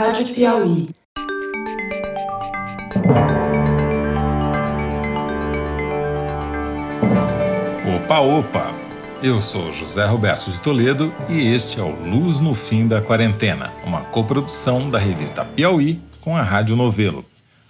[0.00, 0.86] Rádio Piauí.
[7.96, 8.72] Opa, opa!
[9.22, 13.70] Eu sou José Roberto de Toledo e este é o Luz no Fim da Quarentena,
[13.84, 17.22] uma coprodução da revista Piauí com a Rádio Novelo.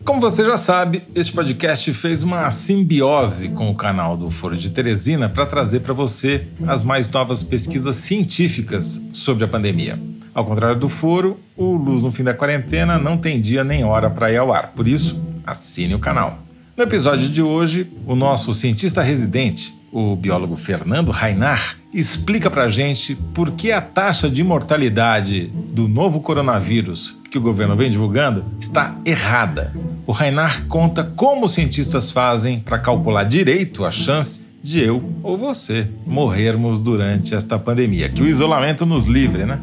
[0.04, 4.70] Como você já sabe, este podcast fez uma simbiose com o canal do Foro de
[4.70, 9.98] Teresina para trazer para você as mais novas pesquisas científicas sobre a pandemia.
[10.32, 14.08] Ao contrário do Foro, o Luz no Fim da Quarentena não tem dia nem hora
[14.08, 16.38] para ir ao ar, por isso, assine o canal.
[16.76, 23.16] No episódio de hoje, o nosso cientista residente, o biólogo Fernando Rainar, explica pra gente
[23.34, 28.96] por que a taxa de mortalidade do novo coronavírus que o governo vem divulgando está
[29.04, 29.74] errada.
[30.06, 35.36] O Rainar conta como os cientistas fazem para calcular direito a chance de eu ou
[35.36, 38.08] você morrermos durante esta pandemia.
[38.08, 39.58] Que o isolamento nos livre, né?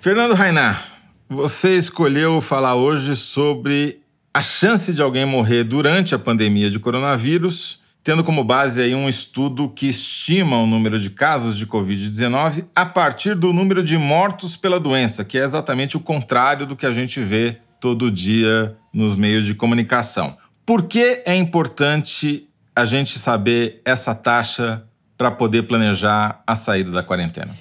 [0.00, 0.92] Fernando Rainar,
[1.28, 4.00] você escolheu falar hoje sobre
[4.32, 9.08] a chance de alguém morrer durante a pandemia de coronavírus, tendo como base aí um
[9.08, 14.56] estudo que estima o número de casos de Covid-19 a partir do número de mortos
[14.56, 19.16] pela doença, que é exatamente o contrário do que a gente vê todo dia nos
[19.16, 20.36] meios de comunicação.
[20.64, 24.84] Por que é importante a gente saber essa taxa
[25.16, 27.52] para poder planejar a saída da quarentena?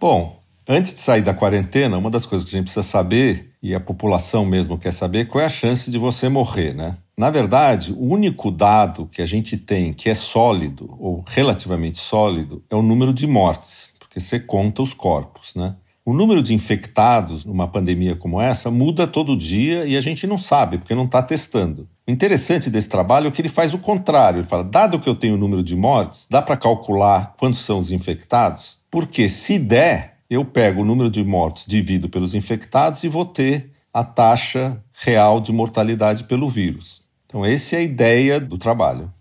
[0.00, 3.74] Bom, Antes de sair da quarentena, uma das coisas que a gente precisa saber, e
[3.74, 6.96] a população mesmo quer saber, qual é a chance de você morrer, né?
[7.16, 12.62] Na verdade, o único dado que a gente tem que é sólido, ou relativamente sólido,
[12.70, 15.76] é o número de mortes, porque você conta os corpos, né?
[16.06, 20.36] O número de infectados numa pandemia como essa muda todo dia e a gente não
[20.36, 21.88] sabe, porque não está testando.
[22.06, 24.40] O interessante desse trabalho é que ele faz o contrário.
[24.40, 27.78] Ele fala: dado que eu tenho o número de mortes, dá para calcular quantos são
[27.78, 28.80] os infectados?
[28.90, 33.70] Porque se der, eu pego o número de mortos, divido pelos infectados e vou ter
[33.92, 37.04] a taxa real de mortalidade pelo vírus.
[37.26, 39.12] Então, essa é a ideia do trabalho.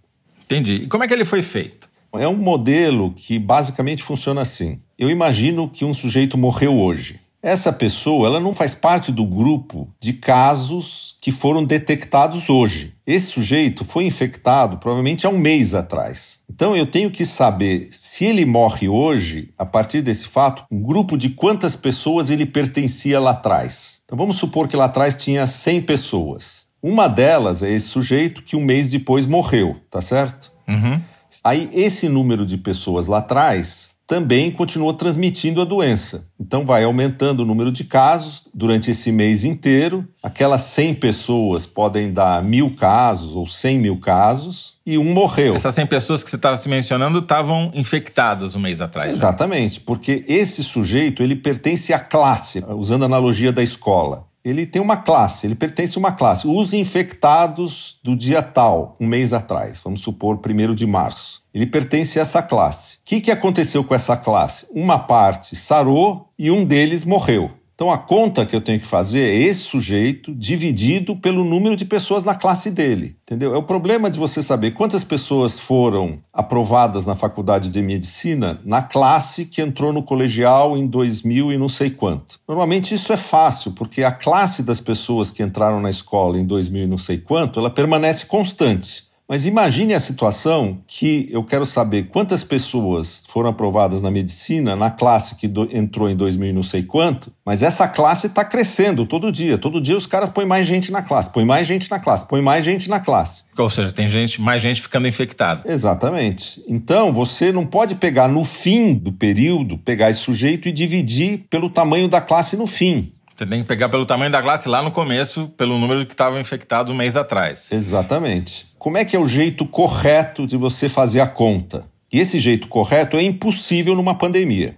[0.46, 0.76] Entendi.
[0.84, 1.90] E como é que ele foi feito?
[2.14, 4.78] É um modelo que basicamente funciona assim.
[4.98, 7.20] Eu imagino que um sujeito morreu hoje.
[7.44, 12.94] Essa pessoa ela não faz parte do grupo de casos que foram detectados hoje.
[13.06, 16.40] Esse sujeito foi infectado provavelmente há um mês atrás.
[16.50, 21.18] Então eu tenho que saber se ele morre hoje, a partir desse fato, um grupo
[21.18, 24.02] de quantas pessoas ele pertencia lá atrás.
[24.06, 26.70] Então vamos supor que lá atrás tinha 100 pessoas.
[26.82, 30.50] Uma delas é esse sujeito que um mês depois morreu, tá certo?
[30.66, 31.02] Uhum.
[31.44, 36.26] Aí esse número de pessoas lá atrás também continuou transmitindo a doença.
[36.40, 40.08] Então vai aumentando o número de casos durante esse mês inteiro.
[40.22, 45.56] Aquelas 100 pessoas podem dar mil casos ou 100 mil casos e um morreu.
[45.56, 49.08] Essas 100 pessoas que você estava se mencionando estavam infectadas um mês atrás.
[49.08, 49.14] Né?
[49.14, 49.84] Exatamente, né?
[49.84, 54.98] porque esse sujeito ele pertence à classe, usando a analogia da escola ele tem uma
[54.98, 56.48] classe, ele pertence a uma classe.
[56.48, 61.42] Os infectados do dia tal, um mês atrás, vamos supor, primeiro de março.
[61.54, 62.98] Ele pertence a essa classe.
[62.98, 64.68] O que, que aconteceu com essa classe?
[64.72, 67.52] Uma parte sarou e um deles morreu.
[67.84, 71.84] Então a conta que eu tenho que fazer é esse sujeito dividido pelo número de
[71.84, 73.54] pessoas na classe dele, entendeu?
[73.54, 78.82] É o problema de você saber quantas pessoas foram aprovadas na faculdade de medicina na
[78.82, 82.40] classe que entrou no colegial em 2000 e não sei quanto.
[82.48, 86.86] Normalmente isso é fácil, porque a classe das pessoas que entraram na escola em 2000
[86.86, 89.12] e não sei quanto, ela permanece constante.
[89.34, 94.92] Mas imagine a situação que eu quero saber quantas pessoas foram aprovadas na medicina na
[94.92, 99.08] classe que do, entrou em 2000 e não sei quanto, mas essa classe está crescendo
[99.08, 99.58] todo dia.
[99.58, 102.44] Todo dia os caras põem mais gente na classe, põem mais gente na classe, põem
[102.44, 103.44] mais gente na classe.
[103.58, 105.64] Ou seja, tem gente, mais gente ficando infectada.
[105.66, 106.64] Exatamente.
[106.68, 111.72] Então você não pode pegar no fim do período, pegar esse sujeito e dividir pelo
[111.72, 113.12] tamanho da classe no fim.
[113.36, 116.40] Você tem que pegar pelo tamanho da classe lá no começo, pelo número que estava
[116.40, 117.72] infectado um mês atrás.
[117.72, 118.68] Exatamente.
[118.78, 121.86] Como é que é o jeito correto de você fazer a conta?
[122.12, 124.78] E esse jeito correto é impossível numa pandemia.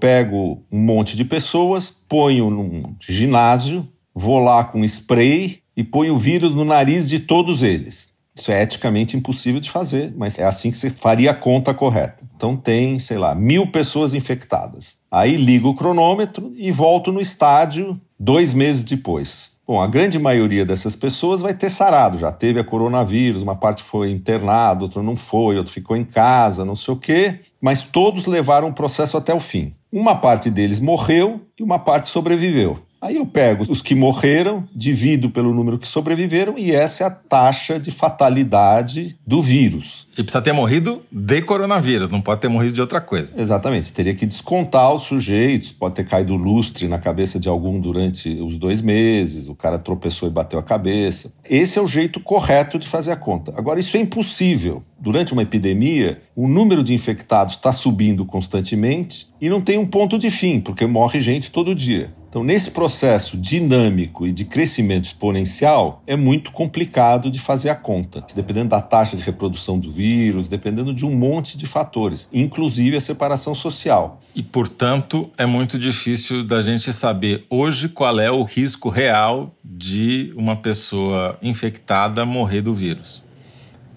[0.00, 6.18] Pego um monte de pessoas, ponho num ginásio, vou lá com spray e ponho o
[6.18, 8.11] vírus no nariz de todos eles.
[8.34, 12.24] Isso é eticamente impossível de fazer, mas é assim que você faria a conta correta.
[12.34, 14.98] Então tem, sei lá, mil pessoas infectadas.
[15.10, 19.52] Aí ligo o cronômetro e volto no estádio dois meses depois.
[19.66, 23.82] Bom, a grande maioria dessas pessoas vai ter sarado, já teve a coronavírus, uma parte
[23.82, 28.26] foi internada, outra não foi, outra ficou em casa, não sei o quê, mas todos
[28.26, 29.70] levaram o processo até o fim.
[29.90, 32.78] Uma parte deles morreu e uma parte sobreviveu.
[33.02, 37.10] Aí eu pego os que morreram, divido pelo número que sobreviveram e essa é a
[37.10, 40.06] taxa de fatalidade do vírus.
[40.16, 43.34] E precisa ter morrido de coronavírus, não pode ter morrido de outra coisa.
[43.36, 47.80] Exatamente, você teria que descontar os sujeitos, pode ter caído lustre na cabeça de algum
[47.80, 51.32] durante os dois meses, o cara tropeçou e bateu a cabeça.
[51.50, 53.52] Esse é o jeito correto de fazer a conta.
[53.56, 54.80] Agora, isso é impossível.
[54.96, 60.16] Durante uma epidemia, o número de infectados está subindo constantemente e não tem um ponto
[60.16, 62.21] de fim, porque morre gente todo dia.
[62.32, 68.24] Então, nesse processo dinâmico e de crescimento exponencial, é muito complicado de fazer a conta,
[68.34, 73.02] dependendo da taxa de reprodução do vírus, dependendo de um monte de fatores, inclusive a
[73.02, 74.18] separação social.
[74.34, 80.32] E, portanto, é muito difícil da gente saber hoje qual é o risco real de
[80.34, 83.22] uma pessoa infectada morrer do vírus.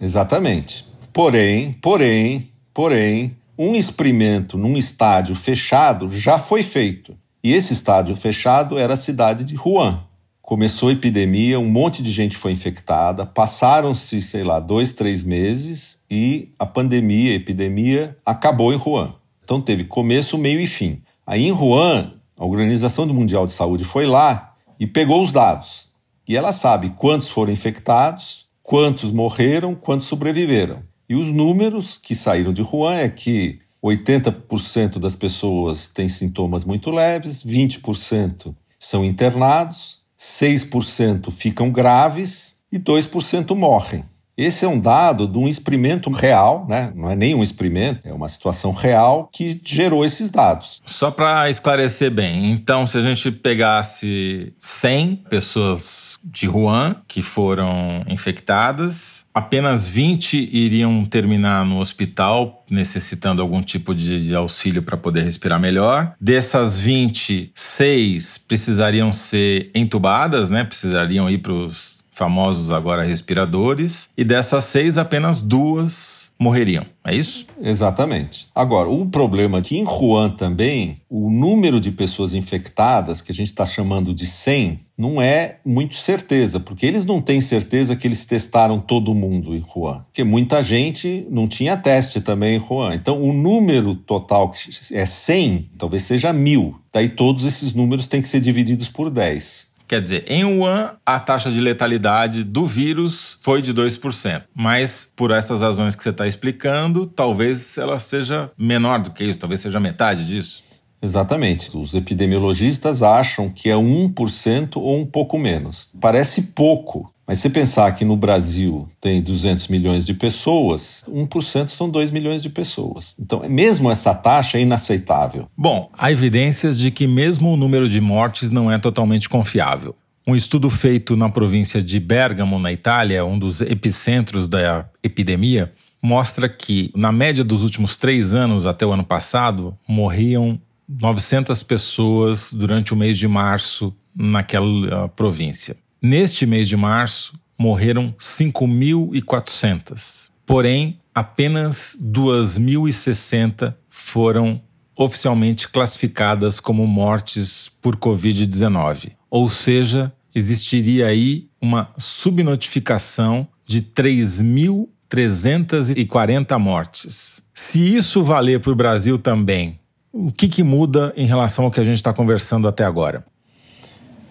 [0.02, 0.84] Exatamente.
[1.14, 8.76] Porém, porém, porém, um experimento num estádio fechado já foi feito e esse estádio fechado
[8.76, 10.04] era a cidade de Wuhan.
[10.42, 16.00] Começou a epidemia, um monte de gente foi infectada, passaram-se, sei lá, dois, três meses
[16.10, 19.12] e a pandemia, a epidemia acabou em Wuhan.
[19.44, 21.04] Então teve começo, meio e fim.
[21.24, 25.92] Aí em Wuhan, a Organização Mundial de Saúde foi lá e pegou os dados.
[26.28, 30.80] E ela sabe quantos foram infectados, quantos morreram, quantos sobreviveram.
[31.08, 36.90] E os números que saíram de Wuhan é que 80% das pessoas têm sintomas muito
[36.90, 44.04] leves, 20% são internados, 6% ficam graves e 2% morrem.
[44.38, 46.92] Esse é um dado de um experimento real, né?
[46.96, 50.82] não é nem um experimento, é uma situação real que gerou esses dados.
[50.86, 58.04] Só para esclarecer bem, então, se a gente pegasse 100 pessoas de Wuhan que foram
[58.08, 65.60] infectadas, apenas 20 iriam terminar no hospital necessitando algum tipo de auxílio para poder respirar
[65.60, 66.14] melhor.
[66.20, 70.64] Dessas 20, 6 precisariam ser entubadas, né?
[70.64, 76.86] Precisariam ir para os famosos agora respiradores, e dessas seis, apenas duas morreriam.
[77.04, 77.46] É isso?
[77.62, 78.48] Exatamente.
[78.56, 83.48] Agora, o problema aqui em Wuhan também, o número de pessoas infectadas, que a gente
[83.48, 88.26] está chamando de 100, não é muito certeza, porque eles não têm certeza que eles
[88.26, 90.06] testaram todo mundo em Wuhan.
[90.06, 92.96] Porque muita gente não tinha teste também em Wuhan.
[92.96, 94.52] Então, o número total
[94.92, 96.80] é 100, talvez seja mil.
[96.94, 99.75] Daí todos esses números têm que ser divididos por 10.
[99.88, 104.44] Quer dizer, em Wuhan, a taxa de letalidade do vírus foi de 2%.
[104.54, 109.40] Mas, por essas razões que você está explicando, talvez ela seja menor do que isso,
[109.40, 110.65] talvez seja metade disso.
[111.06, 111.78] Exatamente.
[111.78, 115.92] Os epidemiologistas acham que é 1% ou um pouco menos.
[116.02, 121.90] Parece pouco, mas se pensar que no Brasil tem 200 milhões de pessoas, 1% são
[121.90, 123.16] 2 milhões de pessoas.
[123.20, 125.48] Então, mesmo essa taxa é inaceitável.
[125.56, 129.96] Bom, há evidências de que mesmo o número de mortes não é totalmente confiável.
[130.28, 136.50] Um estudo feito na província de Bergamo, na Itália, um dos epicentros da epidemia, mostra
[136.50, 142.94] que, na média dos últimos três anos até o ano passado, morriam 900 pessoas durante
[142.94, 145.76] o mês de março naquela província.
[146.02, 150.30] Neste mês de março, morreram 5.400.
[150.46, 154.62] Porém, apenas 2.060 foram
[154.96, 159.14] oficialmente classificadas como mortes por Covid-19.
[159.30, 167.44] Ou seja, existiria aí uma subnotificação de 3.340 mortes.
[167.54, 169.80] Se isso valer para o Brasil também,
[170.18, 173.26] o que, que muda em relação ao que a gente está conversando até agora?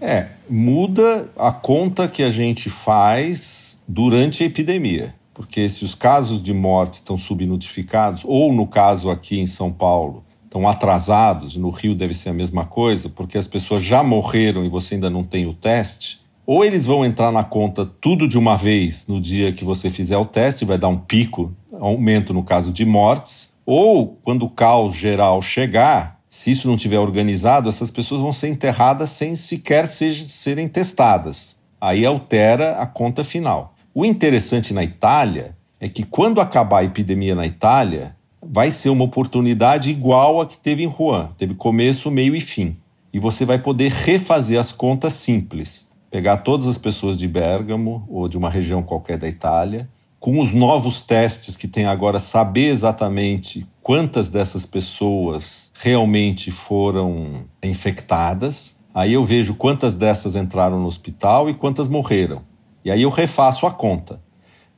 [0.01, 5.15] É, muda a conta que a gente faz durante a epidemia.
[5.35, 10.25] Porque se os casos de morte estão subnotificados, ou no caso aqui em São Paulo,
[10.45, 14.71] estão atrasados, no Rio deve ser a mesma coisa, porque as pessoas já morreram e
[14.71, 18.57] você ainda não tem o teste, ou eles vão entrar na conta tudo de uma
[18.57, 22.73] vez no dia que você fizer o teste, vai dar um pico, aumento no caso
[22.73, 28.21] de mortes, ou quando o caos geral chegar, se isso não tiver organizado, essas pessoas
[28.21, 31.57] vão ser enterradas sem sequer serem testadas.
[31.81, 33.75] Aí altera a conta final.
[33.95, 39.05] O interessante na Itália é que quando acabar a epidemia na Itália, vai ser uma
[39.05, 41.31] oportunidade igual a que teve em Wuhan.
[41.39, 42.73] Teve começo, meio e fim.
[43.13, 45.89] E você vai poder refazer as contas simples.
[46.11, 49.89] Pegar todas as pessoas de Bergamo ou de uma região qualquer da Itália,
[50.25, 58.75] com os novos testes que tem agora, saber exatamente quantas dessas pessoas realmente foram infectadas.
[58.95, 62.41] Aí eu vejo quantas dessas entraram no hospital e quantas morreram.
[62.83, 64.19] E aí eu refaço a conta.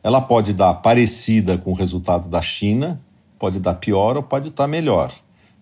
[0.02, 3.00] Ela pode dar parecida com o resultado da China,
[3.38, 5.12] pode dar pior ou pode estar melhor.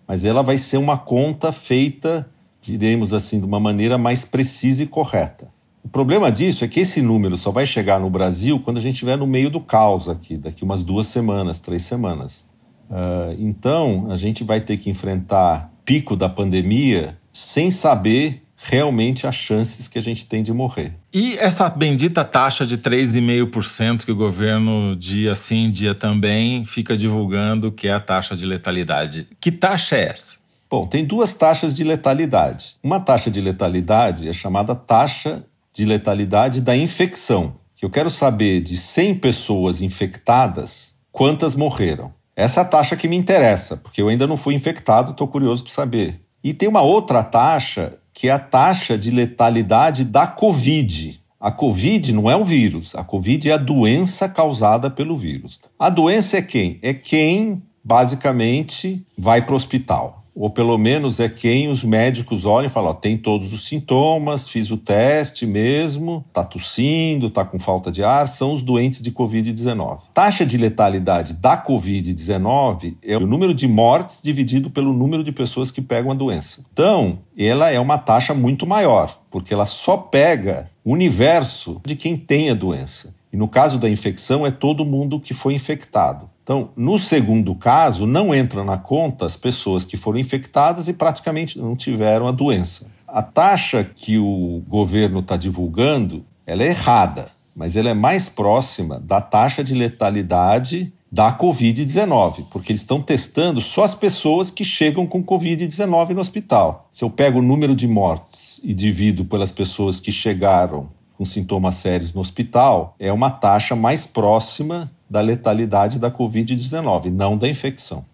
[0.07, 2.27] Mas ela vai ser uma conta feita
[2.59, 5.53] diremos assim, de uma maneira mais precisa e correta.
[5.85, 8.95] O problema disso é que esse número só vai chegar no Brasil quando a gente
[8.95, 12.47] estiver no meio do caos aqui, daqui umas duas semanas, três semanas.
[12.89, 19.35] Uh, então, a gente vai ter que enfrentar pico da pandemia sem saber realmente as
[19.35, 20.93] chances que a gente tem de morrer.
[21.13, 27.71] E essa bendita taxa de 3,5% que o governo, dia sim, dia também, fica divulgando,
[27.71, 29.27] que é a taxa de letalidade.
[29.39, 30.37] Que taxa é essa?
[30.67, 32.75] Bom, tem duas taxas de letalidade.
[32.81, 35.45] Uma taxa de letalidade é chamada taxa
[35.75, 37.55] de letalidade da infecção,
[37.85, 42.11] eu quero saber de 100 pessoas infectadas, quantas morreram.
[42.35, 45.63] Essa é a taxa que me interessa, porque eu ainda não fui infectado, estou curioso
[45.63, 46.19] para saber.
[46.43, 51.21] E tem uma outra taxa que é a taxa de letalidade da Covid.
[51.39, 55.61] A Covid não é um vírus, a Covid é a doença causada pelo vírus.
[55.77, 56.79] A doença é quem?
[56.81, 62.65] É quem, basicamente, vai para o hospital ou pelo menos é quem os médicos olham
[62.65, 67.57] e falam: ó, tem todos os sintomas, fiz o teste mesmo, tá tossindo, tá com
[67.57, 69.99] falta de ar, são os doentes de Covid-19.
[70.13, 75.71] Taxa de letalidade da Covid-19 é o número de mortes dividido pelo número de pessoas
[75.71, 76.65] que pegam a doença.
[76.73, 82.17] Então, ela é uma taxa muito maior, porque ela só pega o universo de quem
[82.17, 83.15] tem a doença.
[83.31, 86.29] E no caso da infecção, é todo mundo que foi infectado.
[86.45, 91.57] Então, no segundo caso, não entra na conta as pessoas que foram infectadas e praticamente
[91.57, 92.85] não tiveram a doença.
[93.07, 98.99] A taxa que o governo está divulgando, ela é errada, mas ela é mais próxima
[98.99, 105.07] da taxa de letalidade da Covid-19, porque eles estão testando só as pessoas que chegam
[105.07, 106.87] com Covid-19 no hospital.
[106.91, 111.75] Se eu pego o número de mortes e divido pelas pessoas que chegaram com sintomas
[111.75, 118.05] sérios no hospital, é uma taxa mais próxima da letalidade da Covid-19, não da infecção.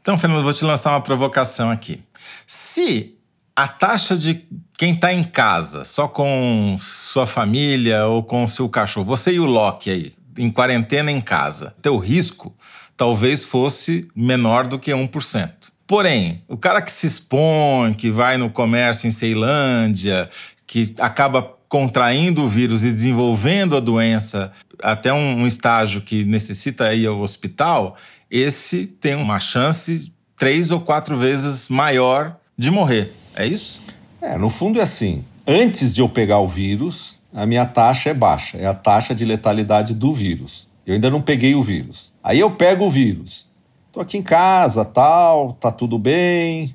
[0.00, 2.02] Então, Fernando, vou te lançar uma provocação aqui.
[2.46, 3.16] Se
[3.54, 4.44] a taxa de
[4.76, 9.46] quem está em casa, só com sua família ou com seu cachorro, você e o
[9.46, 12.54] Loki aí, em quarentena em casa, teu risco
[12.96, 15.50] talvez fosse menor do que 1%.
[15.86, 20.28] Porém, o cara que se expõe, que vai no comércio em Ceilândia,
[20.66, 27.06] que acaba contraindo o vírus e desenvolvendo a doença até um, estágio que necessita ir
[27.06, 27.96] ao hospital,
[28.30, 33.12] esse tem uma chance três ou quatro vezes maior de morrer.
[33.34, 33.80] É isso?
[34.20, 35.24] É, no fundo é assim.
[35.46, 39.24] Antes de eu pegar o vírus, a minha taxa é baixa, é a taxa de
[39.24, 40.68] letalidade do vírus.
[40.86, 42.12] Eu ainda não peguei o vírus.
[42.22, 43.48] Aí eu pego o vírus.
[43.92, 46.74] Tô aqui em casa, tal, tá tudo bem,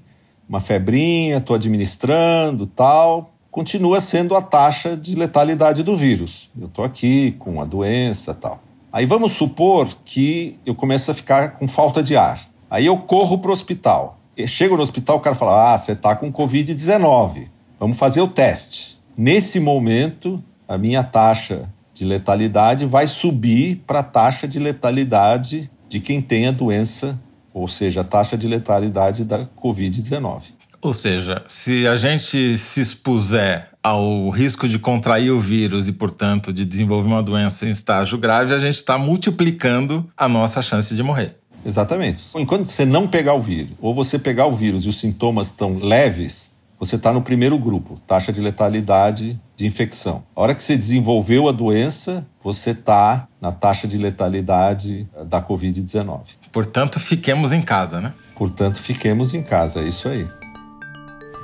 [0.50, 6.50] uma febrinha, tô administrando, tal continua sendo a taxa de letalidade do vírus.
[6.60, 8.62] Eu estou aqui com a doença tal.
[8.91, 12.39] Aí vamos supor que eu começo a ficar com falta de ar.
[12.70, 14.17] Aí eu corro para o hospital.
[14.48, 17.48] Chego no hospital, o cara fala: Ah, você está com Covid-19.
[17.77, 19.00] Vamos fazer o teste.
[19.15, 26.00] Nesse momento, a minha taxa de letalidade vai subir para a taxa de letalidade de
[26.00, 27.20] quem tem a doença,
[27.53, 30.61] ou seja, a taxa de letalidade da Covid-19.
[30.81, 36.51] Ou seja, se a gente se expuser ao risco de contrair o vírus e, portanto,
[36.51, 41.03] de desenvolver uma doença em estágio grave, a gente está multiplicando a nossa chance de
[41.03, 41.38] morrer.
[41.63, 42.21] Exatamente.
[42.35, 45.77] Enquanto você não pegar o vírus, ou você pegar o vírus e os sintomas estão
[45.77, 50.23] leves, você está no primeiro grupo, taxa de letalidade de infecção.
[50.35, 56.21] A hora que você desenvolveu a doença, você está na taxa de letalidade da Covid-19.
[56.51, 58.13] Portanto, fiquemos em casa, né?
[58.35, 60.25] Portanto, fiquemos em casa, é isso aí.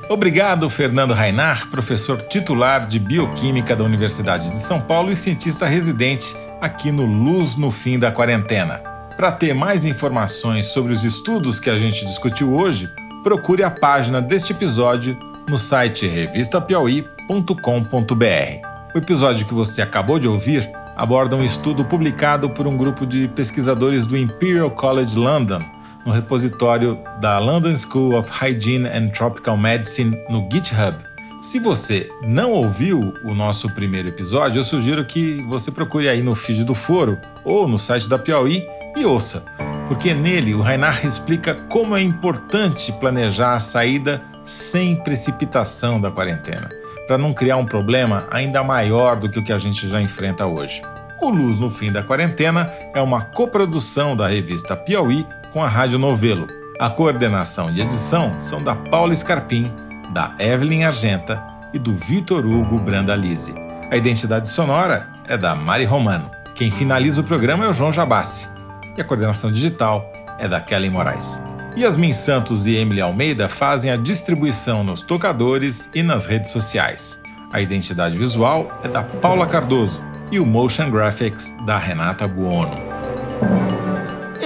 [0.09, 6.33] Obrigado, Fernando Rainar, professor titular de Bioquímica da Universidade de São Paulo e cientista residente
[6.61, 8.81] aqui no Luz no Fim da Quarentena.
[9.17, 12.89] Para ter mais informações sobre os estudos que a gente discutiu hoje,
[13.21, 18.67] procure a página deste episódio no site revistapiauí.com.br.
[18.95, 23.27] O episódio que você acabou de ouvir aborda um estudo publicado por um grupo de
[23.27, 25.61] pesquisadores do Imperial College London
[26.07, 30.95] no repositório da London School of Hygiene and Tropical Medicine no GitHub.
[31.41, 36.33] Se você não ouviu o nosso primeiro episódio, eu sugiro que você procure aí no
[36.33, 39.43] feed do foro ou no site da Piauí e ouça,
[39.89, 46.69] porque nele o Rainar explica como é importante planejar a saída sem precipitação da quarentena,
[47.05, 50.45] para não criar um problema ainda maior do que o que a gente já enfrenta
[50.45, 50.81] hoje.
[51.19, 55.25] O Luz no Fim da Quarentena é uma coprodução da revista Piauí
[55.57, 56.45] com a Rádio Novelo.
[56.79, 59.71] A coordenação e edição são da Paula Scarpim,
[60.13, 63.55] da Evelyn Argenta e do Vitor Hugo Brandalize.
[63.89, 66.29] A identidade sonora é da Mari Romano.
[66.53, 68.47] Quem finaliza o programa é o João Jabassi.
[68.95, 71.41] E a coordenação digital é da Kelly Moraes.
[71.75, 77.19] Yasmin Santos e Emily Almeida fazem a distribuição nos tocadores e nas redes sociais.
[77.51, 79.99] A identidade visual é da Paula Cardoso
[80.31, 82.86] e o Motion Graphics da Renata Buono.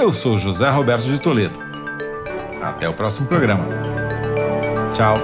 [0.01, 1.53] Eu sou José Roberto de Toledo.
[2.59, 3.67] Até o próximo programa.
[4.95, 5.15] Tchau.